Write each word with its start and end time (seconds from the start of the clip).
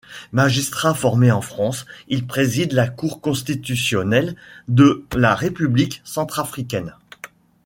Magistrat 0.33 0.95
formé 0.95 1.29
en 1.31 1.41
France, 1.41 1.85
il 2.07 2.25
préside 2.25 2.71
la 2.73 2.87
cour 2.87 3.21
constitutionnelle 3.21 4.35
de 4.67 5.05
la 5.15 5.35
République 5.35 6.01
centrafricaine. 6.03 6.95